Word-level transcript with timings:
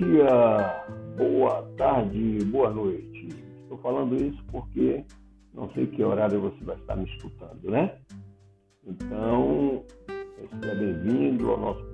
dia, 0.00 0.82
boa 1.18 1.62
tarde, 1.76 2.38
boa 2.46 2.70
noite. 2.70 3.28
Estou 3.62 3.76
falando 3.78 4.16
isso 4.16 4.42
porque 4.50 5.04
não 5.52 5.70
sei 5.72 5.86
que 5.88 6.02
horário 6.02 6.40
você 6.40 6.64
vai 6.64 6.76
estar 6.76 6.96
me 6.96 7.04
escutando, 7.04 7.70
né? 7.70 7.98
Então, 8.86 9.84
seja 10.08 10.74
bem-vindo 10.74 11.50
ao 11.50 11.60
nosso 11.60 11.84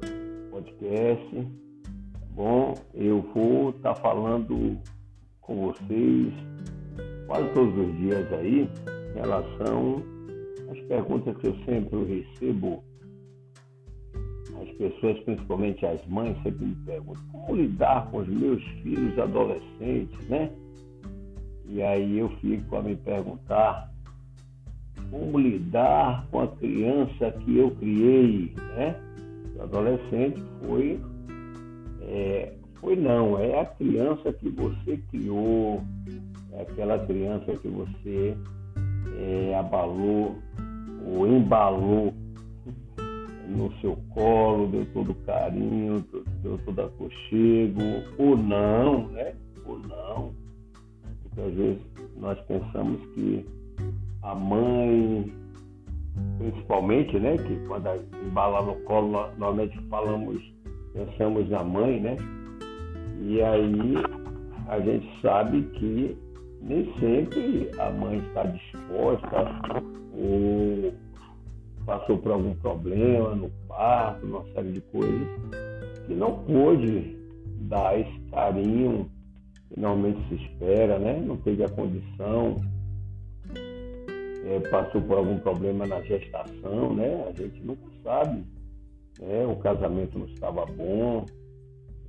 podcast. 0.52 1.34
Tá 2.12 2.26
bom, 2.30 2.74
eu 2.94 3.22
vou 3.34 3.70
estar 3.70 3.96
falando 3.96 4.78
com 5.40 5.66
vocês 5.66 6.32
quase 7.26 7.48
todos 7.54 7.76
os 7.76 7.96
dias 7.96 8.32
aí 8.34 8.70
em 9.16 9.18
relação 9.18 10.00
às 10.70 10.78
perguntas 10.82 11.36
que 11.38 11.48
eu 11.48 11.56
sempre 11.64 12.04
recebo 12.04 12.84
pessoas, 14.76 15.18
principalmente 15.20 15.84
as 15.84 16.04
mães, 16.06 16.36
sempre 16.42 16.66
me 16.66 16.74
perguntam 16.86 17.22
como 17.32 17.56
lidar 17.56 18.10
com 18.10 18.18
os 18.18 18.28
meus 18.28 18.62
filhos 18.82 19.18
adolescentes, 19.18 20.28
né? 20.28 20.50
E 21.68 21.82
aí 21.82 22.18
eu 22.18 22.28
fico 22.40 22.76
a 22.76 22.82
me 22.82 22.94
perguntar 22.96 23.90
como 25.10 25.38
lidar 25.38 26.26
com 26.30 26.40
a 26.40 26.48
criança 26.48 27.30
que 27.32 27.58
eu 27.58 27.70
criei, 27.72 28.52
né? 28.76 28.96
O 29.56 29.62
adolescente 29.62 30.42
foi, 30.64 31.00
é, 32.02 32.52
foi 32.80 32.96
não, 32.96 33.38
é 33.38 33.60
a 33.60 33.64
criança 33.64 34.32
que 34.32 34.48
você 34.50 34.98
criou, 35.10 35.82
é 36.52 36.62
aquela 36.62 36.98
criança 37.06 37.56
que 37.56 37.68
você 37.68 38.36
é, 39.18 39.54
abalou 39.58 40.36
ou 41.06 41.26
embalou 41.26 42.12
no 43.48 43.72
seu 43.80 43.96
colo, 44.10 44.68
deu 44.68 44.86
todo 44.92 45.14
carinho, 45.26 46.04
deu 46.42 46.58
todo 46.64 46.80
aconchego, 46.82 47.80
ou 48.18 48.36
não, 48.36 49.08
né? 49.08 49.34
Ou 49.64 49.78
não. 49.78 50.32
Porque 51.22 51.40
às 51.40 51.54
vezes 51.54 51.82
nós 52.16 52.38
pensamos 52.46 53.00
que 53.14 53.46
a 54.22 54.34
mãe, 54.34 55.32
principalmente, 56.38 57.18
né? 57.18 57.36
Que 57.36 57.56
quando 57.66 57.88
embala 58.26 58.62
no 58.62 58.74
colo, 58.84 59.10
normalmente 59.38 59.78
falamos, 59.88 60.42
pensamos 60.92 61.48
na 61.48 61.62
mãe, 61.62 62.00
né? 62.00 62.16
E 63.22 63.40
aí 63.42 63.94
a 64.68 64.80
gente 64.80 65.08
sabe 65.22 65.62
que 65.74 66.16
nem 66.60 66.92
sempre 66.98 67.70
a 67.78 67.90
mãe 67.90 68.18
está 68.18 68.42
disposta 68.44 69.46
ou 70.12 70.92
passou 71.86 72.18
por 72.18 72.32
algum 72.32 72.54
problema 72.56 73.34
no 73.34 73.48
parto, 73.68 74.26
uma 74.26 74.44
série 74.52 74.72
de 74.72 74.80
coisas, 74.80 75.28
que 76.06 76.14
não 76.14 76.44
pôde 76.44 77.16
dar 77.62 77.98
esse 77.98 78.20
carinho 78.30 79.08
que 79.68 79.80
normalmente 79.80 80.28
se 80.28 80.34
espera, 80.34 80.98
né? 80.98 81.20
Não 81.20 81.36
teve 81.38 81.64
a 81.64 81.68
condição, 81.68 82.56
é, 84.44 84.60
passou 84.68 85.00
por 85.02 85.18
algum 85.18 85.38
problema 85.38 85.86
na 85.86 86.00
gestação, 86.02 86.94
né? 86.94 87.24
A 87.28 87.32
gente 87.32 87.60
nunca 87.62 87.86
sabe. 88.02 88.44
Né? 89.20 89.46
O 89.46 89.56
casamento 89.56 90.18
não 90.18 90.26
estava 90.26 90.66
bom, 90.66 91.24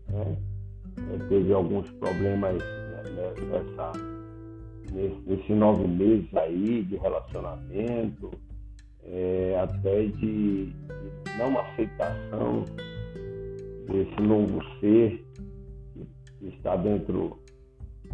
né? 0.09 0.37
É, 1.13 1.17
teve 1.29 1.53
alguns 1.53 1.89
problemas 1.91 2.57
né, 2.57 3.33
nessa, 3.49 3.91
nesse, 4.91 5.21
nesses 5.27 5.55
nove 5.55 5.87
meses 5.87 6.35
aí 6.35 6.83
de 6.83 6.97
relacionamento, 6.97 8.31
é, 9.07 9.59
até 9.61 10.05
de, 10.05 10.73
não 11.37 11.59
aceitação 11.59 12.65
desse 13.87 14.21
novo 14.21 14.61
ser 14.79 15.25
que 16.39 16.47
está 16.47 16.75
dentro 16.75 17.39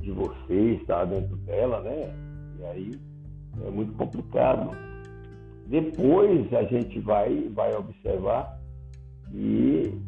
de 0.02 0.12
você, 0.12 0.78
está 0.82 1.06
dentro 1.06 1.36
dela, 1.38 1.82
né? 1.82 2.14
E 2.60 2.66
aí 2.66 2.92
é 3.66 3.70
muito 3.70 3.94
complicado. 3.94 4.72
Depois 5.68 6.54
a 6.54 6.64
gente 6.64 7.00
vai, 7.00 7.50
vai 7.50 7.74
observar 7.76 8.60
que 9.32 10.00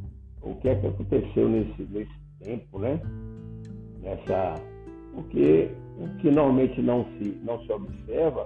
o 0.42 0.56
que 0.56 0.70
é 0.70 0.76
que 0.76 0.88
aconteceu 0.88 1.50
nesse, 1.50 1.84
nesse 1.84 2.14
tempo, 2.40 2.80
né? 2.80 3.00
Nessa, 4.02 4.56
porque 5.14 5.72
o 5.98 6.08
que 6.18 6.30
normalmente 6.30 6.82
não 6.82 7.06
se, 7.06 7.40
não 7.44 7.60
se 7.66 7.72
observa 7.72 8.44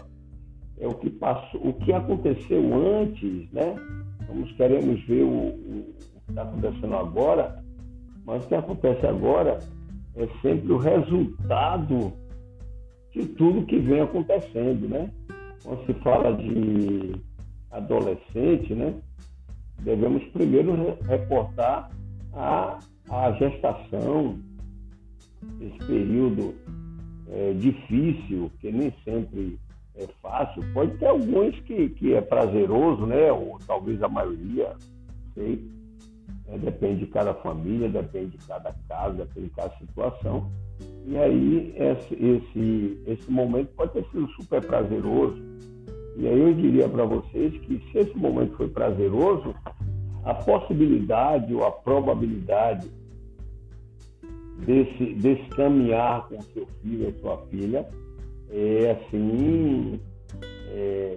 é 0.80 0.88
o 0.88 0.94
que 0.94 1.10
passou, 1.10 1.68
o 1.68 1.74
que 1.74 1.92
aconteceu 1.92 2.62
antes, 2.74 3.52
né? 3.52 3.76
Nós 4.34 4.52
queremos 4.54 5.02
ver 5.06 5.24
o, 5.24 5.28
o, 5.28 5.96
o 6.16 6.22
que 6.26 6.30
está 6.32 6.44
acontecendo 6.44 6.96
agora, 6.96 7.64
mas 8.26 8.46
o 8.46 8.48
que 8.48 8.56
acontece 8.56 9.06
agora 9.06 9.60
é 10.16 10.28
sempre 10.42 10.72
o 10.72 10.78
resultado 10.78 12.14
de 13.12 13.26
tudo 13.26 13.66
que 13.66 13.80
vem 13.80 14.02
acontecendo, 14.02 14.88
né? 14.88 15.12
Quando 15.64 15.86
se 15.86 15.94
fala 15.96 16.34
de 16.36 17.16
adolescente, 17.72 18.74
né? 18.74 18.94
Devemos 19.80 20.24
primeiro 20.32 20.76
reportar 21.04 21.90
a, 22.34 22.80
a 23.10 23.32
gestação, 23.34 24.40
esse 25.60 25.78
período 25.86 26.54
é, 27.30 27.54
difícil, 27.54 28.52
que 28.60 28.72
nem 28.72 28.94
sempre 29.04 29.60
é 30.00 30.08
fácil. 30.22 30.64
Pode 30.74 30.98
ter 30.98 31.08
alguns 31.08 31.60
que, 31.62 31.90
que 31.90 32.14
é 32.14 32.22
prazeroso, 32.22 33.06
né? 33.06 33.32
Ou 33.32 33.60
talvez 33.68 34.02
a 34.02 34.08
maioria, 34.08 34.74
sei. 35.34 35.62
É, 36.48 36.58
depende 36.58 37.06
de 37.06 37.08
cada 37.08 37.34
família, 37.36 37.90
depende 37.90 38.38
de 38.38 38.48
cada 38.48 38.74
casa, 38.88 39.26
depende 39.26 39.50
de 39.50 39.56
cada 39.56 39.76
situação. 39.78 40.50
E 41.06 41.18
aí 41.18 41.76
esse, 41.76 42.14
esse, 42.16 43.04
esse 43.06 43.32
momento 43.32 43.70
pode 43.76 43.94
ter 43.94 44.06
sido 44.06 44.28
super 44.30 44.66
prazeroso. 44.66 45.38
E 46.18 46.28
aí 46.28 46.40
eu 46.40 46.54
diria 46.54 46.90
para 46.90 47.06
vocês 47.06 47.54
que 47.62 47.82
se 47.92 47.98
esse 48.00 48.18
momento 48.18 48.56
foi 48.56 48.68
prazeroso, 48.68 49.54
a 50.24 50.34
possibilidade 50.34 51.54
ou 51.54 51.66
a 51.66 51.72
probabilidade 51.72 52.90
desse, 54.66 55.14
desse 55.14 55.48
caminhar 55.50 56.28
com 56.28 56.42
seu 56.42 56.66
filho 56.82 57.08
ou 57.08 57.14
sua 57.22 57.38
filha 57.48 57.88
é 58.52 58.92
assim 58.92 60.00
é, 60.72 61.16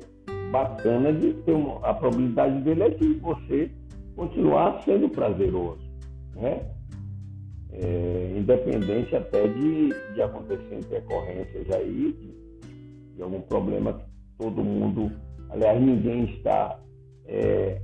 bacana 0.50 1.12
de 1.12 1.32
ter 1.34 1.52
uma, 1.52 1.78
a 1.86 1.94
probabilidade 1.94 2.60
dele 2.60 2.82
é 2.82 2.88
de 2.90 3.14
você 3.14 3.70
continuar 4.14 4.82
sendo 4.84 5.08
prazeroso, 5.08 5.82
né? 6.34 6.66
É, 7.72 8.34
independente 8.36 9.16
até 9.16 9.48
de, 9.48 9.88
de 10.14 10.22
acontecer 10.22 10.74
intercorrências 10.74 11.70
aí, 11.70 12.12
de, 12.12 13.14
de, 13.16 13.22
algum 13.22 13.40
problema 13.40 13.94
que 13.94 14.04
todo 14.38 14.62
mundo, 14.62 15.10
aliás, 15.48 15.80
ninguém 15.80 16.24
está 16.24 16.78
é, 17.24 17.80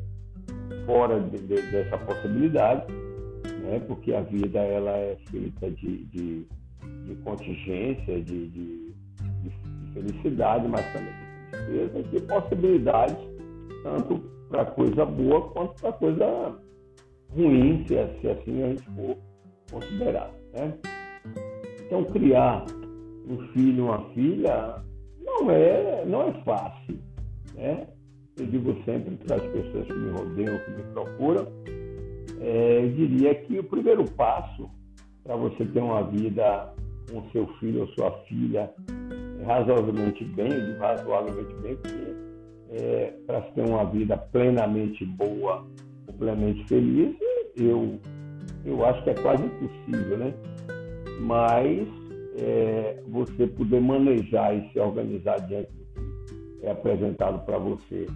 fora 0.85 1.19
de, 1.21 1.39
de, 1.39 1.63
dessa 1.71 1.97
possibilidade, 1.97 2.93
né? 3.63 3.81
porque 3.87 4.13
a 4.13 4.21
vida 4.21 4.59
ela 4.59 4.91
é 4.91 5.17
feita 5.31 5.71
de, 5.71 6.05
de, 6.05 6.47
contingência, 7.25 8.23
de 8.23 8.88
felicidade, 9.93 10.69
mas 10.69 10.85
também 10.93 11.13
de 11.13 11.89
tristeza, 11.89 12.03
de 12.03 12.21
possibilidades, 12.21 13.17
tanto 13.83 14.19
para 14.49 14.65
coisa 14.67 15.05
boa 15.05 15.51
quanto 15.51 15.81
para 15.81 15.93
coisa 15.93 16.59
ruim, 17.31 17.85
se, 17.87 17.95
se 18.21 18.29
assim 18.29 18.63
a 18.63 18.69
gente 18.69 18.85
for 18.91 19.17
considerar. 19.71 20.31
Né? 20.53 20.75
Então, 21.87 22.05
criar 22.05 22.65
um 23.29 23.39
filho, 23.49 23.85
uma 23.87 24.01
filha, 24.11 24.83
não 25.25 25.51
é, 25.51 26.05
não 26.07 26.29
é 26.29 26.33
fácil. 26.45 26.99
Né? 27.55 27.87
Eu 28.39 28.47
digo 28.47 28.75
sempre 28.85 29.17
para 29.17 29.37
as 29.37 29.43
pessoas 29.43 29.87
que 29.87 29.93
me 29.93 30.11
rodeiam, 30.11 30.59
que 30.59 30.71
me 30.71 30.83
procuram, 30.93 31.47
é, 32.41 32.85
eu 32.85 32.93
diria 32.93 33.35
que 33.35 33.59
o 33.59 33.65
primeiro 33.65 34.05
passo 34.13 34.71
para 35.25 35.37
você 35.37 35.65
ter 35.67 35.81
uma 35.81 36.05
vida 36.05 36.73
com 37.11 37.29
seu 37.31 37.47
filho 37.59 37.81
ou 37.83 37.89
sua 37.89 38.11
filha 38.27 38.73
razoavelmente 39.45 40.25
bem, 40.25 40.51
razoavelmente 40.79 41.55
bem, 41.63 41.77
porque 41.77 42.15
é, 42.71 43.13
para 43.27 43.41
ter 43.41 43.63
uma 43.63 43.85
vida 43.85 44.17
plenamente 44.17 45.05
boa, 45.05 45.67
plenamente 46.19 46.67
feliz, 46.69 47.17
eu, 47.57 47.99
eu 48.65 48.85
acho 48.85 49.03
que 49.05 49.11
é 49.11 49.15
quase 49.15 49.45
impossível, 49.45 50.19
né? 50.19 50.35
Mas 51.21 51.89
é, 52.37 53.03
você 53.09 53.47
poder 53.47 53.81
manejar 53.81 54.55
e 54.55 54.71
se 54.73 54.79
organizar 54.79 55.37
diante 55.47 55.71
do 55.73 56.61
que 56.61 56.67
é 56.67 56.71
apresentado 56.71 57.45
para 57.45 57.59
você 57.59 58.07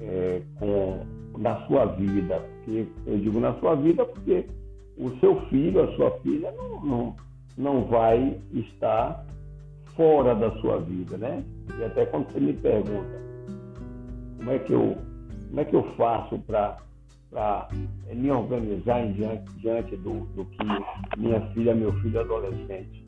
é, 0.00 0.42
com, 0.58 1.00
na 1.38 1.66
sua 1.66 1.86
vida, 1.86 2.40
porque 2.64 2.86
eu 3.06 3.18
digo 3.18 3.40
na 3.40 3.54
sua 3.54 3.74
vida 3.74 4.04
porque 4.04 4.46
o 4.96 5.10
seu 5.20 5.40
filho, 5.48 5.82
a 5.82 5.96
sua 5.96 6.10
filha 6.20 6.52
não, 6.52 6.84
não, 6.84 7.16
não 7.56 7.84
vai 7.84 8.38
estar 8.52 9.24
fora 9.98 10.32
da 10.36 10.52
sua 10.60 10.78
vida, 10.78 11.18
né? 11.18 11.44
E 11.76 11.84
até 11.84 12.06
quando 12.06 12.32
você 12.32 12.38
me 12.38 12.52
pergunta 12.52 13.18
como 14.38 14.50
é 14.52 14.58
que 14.60 14.72
eu, 14.72 14.96
como 15.48 15.60
é 15.60 15.64
que 15.64 15.74
eu 15.74 15.82
faço 15.96 16.38
para 16.46 16.78
é, 18.08 18.14
me 18.14 18.30
organizar 18.30 19.04
em 19.04 19.12
diante, 19.14 19.52
diante 19.58 19.96
do, 19.96 20.20
do, 20.36 20.44
que 20.44 20.64
minha 21.18 21.40
filha, 21.52 21.74
meu 21.74 21.92
filho 21.94 22.20
adolescente 22.20 23.04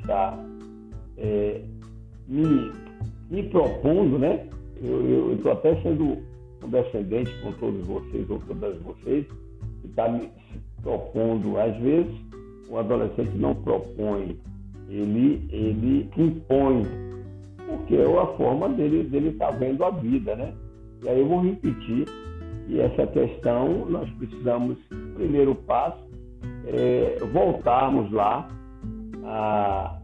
está 0.00 0.42
é, 1.18 1.60
me, 2.26 2.72
me 3.30 3.42
propondo, 3.50 4.18
né? 4.18 4.48
Eu 4.82 5.34
estou 5.34 5.52
até 5.52 5.80
sendo 5.82 6.18
condescendente 6.60 7.30
com 7.42 7.52
todos 7.52 7.86
vocês 7.86 8.28
ou 8.30 8.38
todas 8.40 8.80
vocês, 8.82 9.26
que 9.82 9.88
está 9.88 10.08
me 10.08 10.30
propondo, 10.82 11.58
às 11.60 11.76
vezes, 11.76 12.12
o 12.68 12.78
adolescente 12.78 13.36
não 13.36 13.54
propõe, 13.54 14.40
ele, 14.88 15.46
ele 15.50 16.10
impõe, 16.16 16.82
porque 17.66 17.96
é 17.96 18.04
a 18.04 18.26
forma 18.36 18.68
dele 18.70 19.00
estar 19.00 19.10
dele 19.10 19.32
tá 19.32 19.50
vendo 19.50 19.84
a 19.84 19.90
vida, 19.90 20.36
né? 20.36 20.52
E 21.02 21.08
aí 21.08 21.20
eu 21.20 21.28
vou 21.28 21.40
repetir 21.40 22.06
e 22.68 22.80
essa 22.80 23.06
questão 23.08 23.86
nós 23.86 24.08
precisamos, 24.10 24.78
primeiro 25.14 25.54
passo, 25.54 25.98
é, 26.66 27.18
voltarmos 27.32 28.10
lá 28.12 28.48
a, 29.24 29.98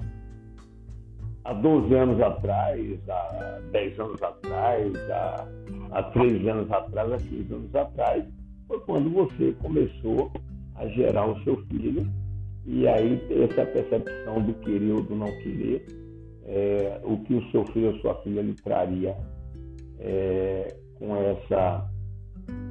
há 1.45 1.53
12 1.53 1.95
anos 1.95 2.21
atrás, 2.21 3.01
há 3.09 3.61
10 3.71 4.01
anos 4.01 4.23
atrás, 4.23 5.11
há, 5.11 5.49
há 5.93 6.03
13 6.03 6.49
anos 6.49 6.71
atrás, 6.71 7.13
há 7.13 7.17
15 7.17 7.55
anos 7.55 7.75
atrás, 7.75 8.25
foi 8.67 8.81
quando 8.81 9.11
você 9.11 9.53
começou 9.63 10.31
a 10.75 10.87
gerar 10.89 11.27
o 11.27 11.43
seu 11.45 11.57
filho 11.67 12.07
e 12.71 12.87
aí 12.87 13.19
essa 13.31 13.65
percepção 13.65 14.43
do 14.43 14.53
querer 14.61 14.93
ou 14.93 15.03
do 15.03 15.17
não 15.17 15.27
querer, 15.39 15.87
é, 16.45 17.01
o 17.03 17.17
que 17.19 17.35
o 17.35 17.51
seu 17.51 17.65
filho 17.73 17.95
ou 17.95 18.01
sua 18.01 18.15
filha 18.23 18.43
lhe 18.43 18.53
traria 18.53 19.17
é, 19.99 20.77
com 20.99 21.17
essa 21.17 21.91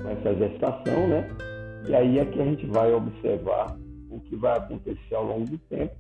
com 0.02 0.10
essa 0.10 0.36
gestação, 0.36 1.08
né? 1.08 1.28
E 1.88 1.96
aí 1.96 2.20
é 2.20 2.26
que 2.26 2.40
a 2.40 2.46
gente 2.46 2.66
vai 2.68 2.94
observar 2.94 3.76
o 4.10 4.20
que 4.20 4.36
vai 4.36 4.58
acontecer 4.58 5.16
ao 5.16 5.26
longo 5.26 5.50
do 5.50 5.58
tempo, 5.58 5.96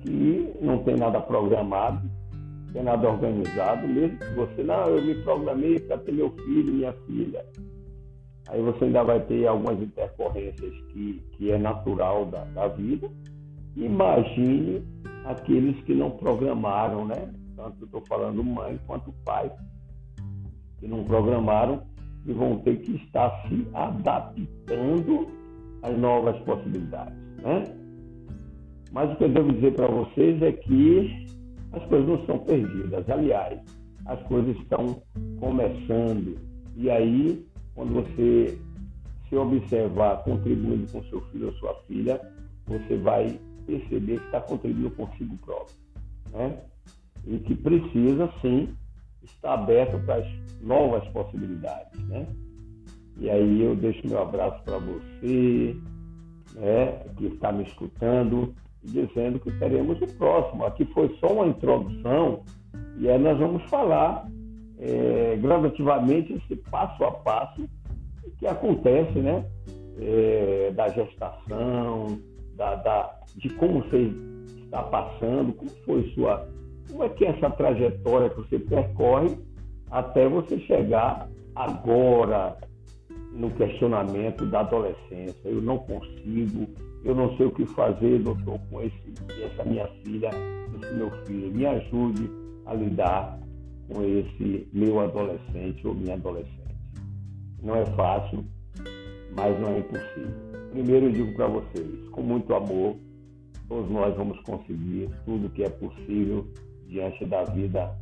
que 0.00 0.54
não 0.60 0.82
tem 0.84 0.96
nada 0.96 1.20
programado, 1.20 2.08
não 2.32 2.72
tem 2.72 2.82
nada 2.82 3.08
organizado, 3.08 3.86
mesmo 3.86 4.18
que 4.18 4.34
você, 4.34 4.62
não, 4.62 4.86
eu 4.86 5.02
me 5.02 5.14
programei 5.22 5.78
para 5.80 5.98
ter 5.98 6.12
meu 6.12 6.30
filho, 6.30 6.72
minha 6.72 6.92
filha. 7.06 7.44
Aí 8.48 8.62
você 8.62 8.84
ainda 8.84 9.02
vai 9.02 9.20
ter 9.20 9.46
algumas 9.46 9.80
intercorrências 9.80 10.72
que, 10.92 11.22
que 11.32 11.50
é 11.50 11.58
natural 11.58 12.26
da, 12.26 12.44
da 12.44 12.68
vida. 12.68 13.10
Imagine 13.76 14.82
aqueles 15.24 15.78
que 15.84 15.94
não 15.94 16.10
programaram, 16.12 17.06
né? 17.06 17.32
Tanto 17.56 17.84
estou 17.84 18.02
falando 18.06 18.44
mãe 18.44 18.78
quanto 18.86 19.12
pai, 19.24 19.50
que 20.78 20.86
não 20.86 21.04
programaram 21.04 21.82
e 22.26 22.32
vão 22.32 22.58
ter 22.58 22.80
que 22.80 22.96
estar 22.96 23.30
se 23.48 23.66
adaptando 23.72 25.28
às 25.82 25.96
novas 25.98 26.38
possibilidades. 26.40 27.16
Né? 27.42 27.64
Mas 28.92 29.12
o 29.12 29.16
que 29.16 29.24
eu 29.24 29.28
devo 29.28 29.52
dizer 29.52 29.74
para 29.74 29.86
vocês 29.86 30.42
é 30.42 30.52
que 30.52 31.26
as 31.72 31.84
coisas 31.86 32.08
não 32.08 32.26
são 32.26 32.38
perdidas. 32.40 33.08
Aliás, 33.08 33.60
as 34.06 34.20
coisas 34.24 34.56
estão 34.56 35.02
começando. 35.38 36.36
E 36.76 36.90
aí, 36.90 37.46
quando 37.76 37.92
você 37.92 38.58
se 39.28 39.36
observar 39.36 40.24
contribuindo 40.24 40.90
com 40.90 41.02
seu 41.04 41.20
filho 41.26 41.48
ou 41.48 41.52
sua 41.54 41.74
filha, 41.86 42.20
você 42.66 42.96
vai 42.96 43.38
perceber 43.66 44.18
que 44.18 44.26
está 44.26 44.40
contribuindo 44.40 44.90
consigo 44.92 45.36
próprio. 45.38 45.76
Né? 46.32 46.58
E 47.26 47.38
que 47.38 47.54
precisa, 47.54 48.32
sim, 48.40 48.74
está 49.22 49.54
aberto 49.54 49.98
para 50.04 50.16
as 50.16 50.26
novas 50.62 51.06
possibilidades, 51.08 52.00
né? 52.08 52.26
E 53.18 53.30
aí 53.30 53.62
eu 53.62 53.74
deixo 53.74 54.06
meu 54.06 54.22
abraço 54.22 54.62
para 54.62 54.78
você, 54.78 55.76
né, 56.54 56.92
que 57.16 57.26
está 57.26 57.50
me 57.50 57.64
escutando, 57.64 58.54
dizendo 58.82 59.40
que 59.40 59.50
teremos 59.52 60.00
o 60.02 60.06
próximo. 60.18 60.64
Aqui 60.66 60.84
foi 60.86 61.16
só 61.18 61.32
uma 61.32 61.46
introdução 61.46 62.42
e 62.98 63.08
aí 63.08 63.18
nós 63.18 63.38
vamos 63.38 63.62
falar 63.70 64.28
é, 64.78 65.36
gradativamente 65.36 66.32
esse 66.34 66.56
passo 66.70 67.04
a 67.04 67.10
passo 67.10 67.68
que 68.38 68.46
acontece, 68.46 69.18
né? 69.18 69.44
É, 69.98 70.72
da 70.74 70.88
gestação, 70.88 72.18
da, 72.54 72.74
da, 72.76 73.18
de 73.36 73.48
como 73.50 73.82
você 73.82 74.12
está 74.64 74.82
passando, 74.82 75.54
como 75.54 75.70
foi 75.86 76.02
sua 76.14 76.46
como 76.90 77.04
é 77.04 77.08
que 77.08 77.24
é 77.24 77.30
essa 77.30 77.50
trajetória 77.50 78.30
que 78.30 78.36
você 78.36 78.58
percorre 78.58 79.36
até 79.90 80.28
você 80.28 80.58
chegar 80.60 81.28
agora 81.54 82.56
no 83.32 83.50
questionamento 83.50 84.46
da 84.46 84.60
adolescência? 84.60 85.48
Eu 85.48 85.60
não 85.60 85.78
consigo, 85.78 86.68
eu 87.04 87.14
não 87.14 87.36
sei 87.36 87.46
o 87.46 87.50
que 87.50 87.66
fazer, 87.66 88.20
doutor, 88.20 88.58
com 88.70 88.80
esse, 88.82 89.14
essa 89.42 89.64
minha 89.64 89.86
filha, 90.04 90.30
esse 90.80 90.94
meu 90.94 91.10
filho. 91.24 91.52
Me 91.52 91.66
ajude 91.66 92.30
a 92.66 92.74
lidar 92.74 93.38
com 93.88 94.02
esse 94.02 94.68
meu 94.72 95.00
adolescente 95.00 95.86
ou 95.86 95.94
minha 95.94 96.14
adolescente. 96.14 96.56
Não 97.62 97.76
é 97.76 97.86
fácil, 97.86 98.44
mas 99.34 99.58
não 99.60 99.68
é 99.68 99.78
impossível. 99.78 100.46
Primeiro 100.70 101.06
eu 101.06 101.12
digo 101.12 101.34
para 101.34 101.46
vocês, 101.46 102.08
com 102.10 102.22
muito 102.22 102.54
amor, 102.54 102.96
todos 103.68 103.90
nós 103.90 104.14
vamos 104.16 104.38
conseguir 104.40 105.08
tudo 105.24 105.50
que 105.50 105.62
é 105.62 105.68
possível 105.70 106.46
diante 106.86 107.24
da 107.24 107.44
vida 107.44 107.96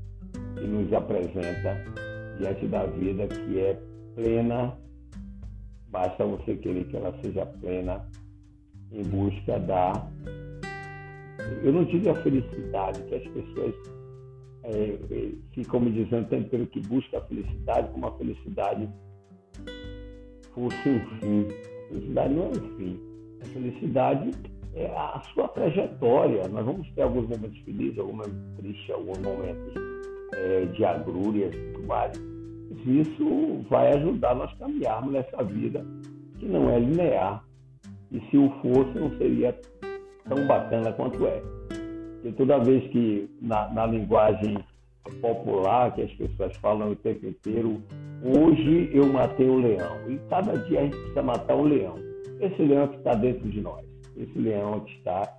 que 0.57 0.67
nos 0.67 0.93
apresenta, 0.93 1.85
diante 2.39 2.67
da 2.67 2.87
vida 2.87 3.27
que 3.29 3.61
é 3.61 3.81
plena. 4.15 4.77
Basta 5.89 6.25
você 6.25 6.57
querer 6.57 6.85
que 6.85 6.97
ela 6.97 7.17
seja 7.23 7.47
plena 7.47 8.05
em 8.91 9.03
busca 9.03 9.59
da. 9.61 10.09
Eu 11.63 11.73
não 11.73 11.85
digo 11.85 12.11
a 12.11 12.15
felicidade, 12.17 13.03
que 13.05 13.15
as 13.15 13.27
pessoas 13.29 13.75
é, 14.65 14.99
é 15.11 15.31
ficam 15.53 15.81
me 15.81 15.93
dizendo 15.93 16.29
tem 16.29 16.43
pelo 16.45 16.67
que 16.67 16.81
busca 16.81 17.19
a 17.19 17.21
felicidade, 17.23 17.89
como 17.93 18.07
a 18.07 18.13
felicidade 18.19 18.89
fosse 20.55 20.89
um 20.89 21.01
fim. 21.21 21.49
A 21.49 21.89
felicidade 21.89 22.35
não 22.35 22.45
é 22.45 22.49
um 22.49 22.77
fim. 22.77 23.01
A 23.43 23.45
felicidade 23.47 24.31
é 24.75 24.87
a 24.87 25.23
sua 25.33 25.49
trajetória. 25.49 26.49
Nós 26.49 26.65
vamos 26.65 26.91
ter 26.93 27.03
alguns 27.03 27.29
momentos 27.29 27.59
felizes, 27.61 27.99
alguns 27.99 28.27
momentos 28.27 28.57
tristes, 28.57 28.91
alguns 28.91 29.19
momentos 29.19 29.75
é, 30.35 30.65
de 30.67 30.85
agrúrias 30.85 31.55
e 31.55 31.73
tudo 31.73 31.87
mais. 31.87 32.13
Isso 32.87 33.65
vai 33.69 33.93
ajudar 33.95 34.35
nós 34.35 34.51
a 34.53 34.57
caminharmos 34.57 35.13
nessa 35.13 35.43
vida 35.45 35.85
que 36.39 36.47
não 36.47 36.71
é 36.71 36.79
linear. 36.79 37.45
E 38.11 38.21
se 38.31 38.37
o 38.37 38.51
fosse, 38.61 38.99
não 38.99 39.17
seria 39.17 39.59
tão 40.29 40.47
bacana 40.47 40.93
quanto 40.93 41.27
é. 41.27 41.43
Porque 42.25 42.33
toda 42.39 42.59
vez 42.59 42.91
que 42.91 43.29
na, 43.43 43.69
na 43.69 43.85
linguagem 43.85 44.57
popular 45.21 45.95
que 45.95 46.01
as 46.01 46.13
pessoas 46.13 46.57
falam 46.57 46.93
o 46.93 46.97
tempo 46.97 47.27
inteiro, 47.27 47.83
hoje 48.23 48.91
eu 48.95 49.07
matei 49.13 49.47
o 49.47 49.59
leão. 49.59 50.09
E 50.09 50.19
cada 50.31 50.57
dia 50.57 50.81
a 50.81 50.83
gente 50.85 50.97
precisa 50.97 51.23
matar 51.23 51.55
um 51.55 51.65
leão. 51.65 51.97
Esse 52.41 52.63
leão 52.63 52.89
que 52.89 52.97
está 52.97 53.15
dentro 53.15 53.47
de 53.51 53.61
nós 53.61 53.85
esse 54.17 54.39
leão 54.39 54.81
que 54.81 54.93
está 54.93 55.37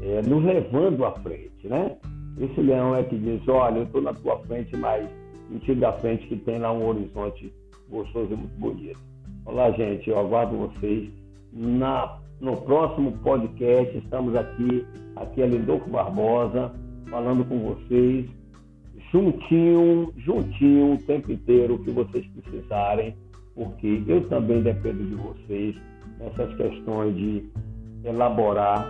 é, 0.00 0.22
nos 0.22 0.44
levando 0.44 1.04
à 1.04 1.12
frente, 1.20 1.68
né? 1.68 1.96
Esse 2.38 2.60
leão 2.60 2.96
é 2.96 3.02
que 3.04 3.16
diz, 3.16 3.46
olha, 3.48 3.78
eu 3.78 3.84
estou 3.84 4.02
na 4.02 4.12
tua 4.12 4.38
frente, 4.40 4.76
mas 4.76 5.08
mentira 5.48 5.80
da 5.80 5.92
frente 5.94 6.26
que 6.26 6.36
tem 6.36 6.58
lá 6.58 6.72
um 6.72 6.86
horizonte 6.86 7.52
gostoso 7.88 8.32
e 8.32 8.36
muito 8.36 8.58
bonito. 8.58 8.98
Olá, 9.44 9.70
gente, 9.72 10.08
eu 10.08 10.18
aguardo 10.18 10.56
vocês 10.56 11.10
na, 11.52 12.18
no 12.40 12.56
próximo 12.58 13.12
podcast. 13.18 13.96
Estamos 13.96 14.34
aqui, 14.34 14.86
aqui 15.16 15.42
é 15.42 15.46
Lindoco 15.46 15.88
Barbosa, 15.90 16.72
falando 17.08 17.44
com 17.44 17.58
vocês, 17.60 18.28
juntinho, 19.12 20.12
juntinho, 20.16 20.94
o 20.94 20.98
tempo 20.98 21.32
inteiro 21.32 21.78
que 21.78 21.90
vocês 21.90 22.26
precisarem, 22.26 23.16
porque 23.54 24.02
eu 24.06 24.28
também 24.28 24.62
dependo 24.62 25.04
de 25.04 25.14
vocês 25.14 25.76
nessas 26.18 26.54
questões 26.56 27.14
de 27.14 27.48
elaborar 28.04 28.86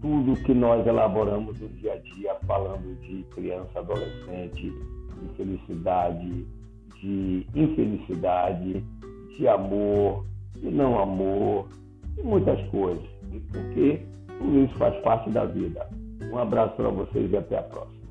tudo 0.00 0.34
que 0.42 0.52
nós 0.52 0.84
elaboramos 0.86 1.58
no 1.60 1.68
dia 1.68 1.92
a 1.92 1.96
dia, 1.96 2.34
falando 2.46 2.98
de 3.02 3.22
criança, 3.34 3.78
adolescente, 3.78 4.62
de 4.62 5.36
felicidade, 5.36 6.46
de 7.00 7.46
infelicidade, 7.54 8.84
de 9.36 9.48
amor, 9.48 10.26
de 10.56 10.70
não 10.70 10.98
amor, 11.00 11.68
e 12.18 12.22
muitas 12.22 12.60
coisas. 12.68 13.04
Porque 13.50 14.00
tudo 14.38 14.64
isso 14.64 14.74
faz 14.76 14.94
parte 15.02 15.30
da 15.30 15.44
vida. 15.44 15.86
Um 16.32 16.38
abraço 16.38 16.74
para 16.76 16.88
vocês 16.88 17.30
e 17.30 17.36
até 17.36 17.58
a 17.58 17.62
próxima. 17.62 18.01